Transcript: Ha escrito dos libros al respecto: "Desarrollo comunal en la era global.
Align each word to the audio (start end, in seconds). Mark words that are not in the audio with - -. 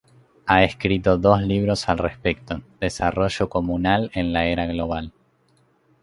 Ha 0.47 0.63
escrito 0.63 1.19
dos 1.19 1.43
libros 1.43 1.87
al 1.87 1.99
respecto: 1.99 2.61
"Desarrollo 2.79 3.49
comunal 3.49 4.09
en 4.15 4.33
la 4.33 4.47
era 4.47 4.65
global. 4.65 5.13